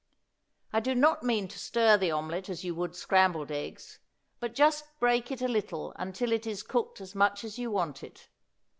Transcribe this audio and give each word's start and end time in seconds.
I 0.73 0.79
do 0.79 0.95
not 0.95 1.21
mean 1.21 1.47
to 1.49 1.59
stir 1.59 1.95
the 1.95 2.09
omelette 2.09 2.49
as 2.49 2.63
you 2.63 2.73
would 2.73 2.95
scrambled 2.95 3.51
eggs, 3.51 3.99
but 4.39 4.55
just 4.55 4.85
break 4.99 5.29
it 5.31 5.43
a 5.43 5.47
little 5.47 5.93
until 5.95 6.31
it 6.31 6.47
is 6.47 6.63
cooked 6.63 6.99
as 7.01 7.13
much 7.13 7.43
as 7.43 7.59
you 7.59 7.69
want 7.69 8.01
it. 8.01 8.27